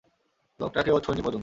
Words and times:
লোকটাকে 0.59 0.89
ও 0.91 0.99
ছোয়নি 0.99 1.21
পর্যন্ত! 1.21 1.39